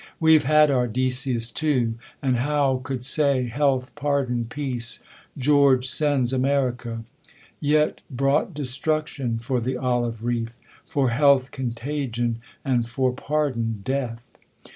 We've 0.19 0.45
had 0.45 0.71
our 0.71 0.87
Decius 0.87 1.51
too; 1.51 1.93
and 2.23 2.37
Howe 2.37 2.81
could 2.83 3.03
say, 3.03 3.45
Health, 3.45 3.93
pardon, 3.93 4.45
peace, 4.45 5.03
George 5.37 5.87
sends 5.87 6.33
America; 6.33 7.03
Yet 7.59 8.01
brought 8.09 8.55
destruction 8.55 9.37
for 9.37 9.61
the 9.61 9.77
olive 9.77 10.23
wreath; 10.23 10.57
For 10.87 11.11
health, 11.11 11.51
contagion, 11.51 12.39
and 12.65 12.89
for 12.89 13.13
pardon, 13.13 13.81
death. 13.83 14.25